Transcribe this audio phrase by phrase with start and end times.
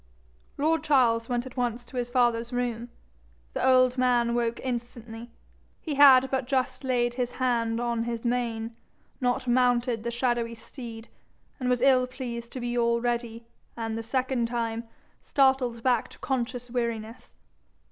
[0.57, 2.89] Lord Charles went at once to his father's room.
[3.53, 5.29] The old man woke instantly.
[5.79, 8.75] He had but just laid his hand on his mane,
[9.21, 11.07] not mounted the shadowy steed,
[11.59, 13.45] and was ill pleased to be already,
[13.77, 14.85] and the second time,
[15.21, 17.35] startled back to conscious weariness.